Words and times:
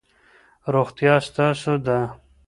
روغتیا 0.73 1.15
ستاسو 1.27 1.73
ده. 1.85 1.99